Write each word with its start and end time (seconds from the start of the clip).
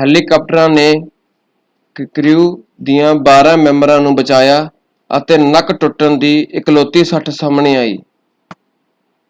ਹੈਲੀਕਾਪਟਰਾਂ 0.00 0.68
ਨੇ 0.68 0.92
ਕ੍ਰਿਊ 2.14 2.44
ਦਿਆਂ 2.82 3.14
ਬਾਰ੍ਹਾਂ 3.24 3.56
ਮੈਂਬਰਾਂ 3.56 4.00
ਨੂੰ 4.00 4.14
ਬਚਾਇਆ 4.16 4.62
ਅਤੇ 5.10 5.38
ਨੱਕ 5.40 5.72
ਟੁੱਟਣ 5.72 6.16
ਦੀ 6.18 6.38
ਇਕਲੌਤੀ 6.52 7.04
ਸੱਟ 7.04 7.30
ਸਾਹਮਣੇ 7.30 7.76
ਆਈ। 7.76 7.98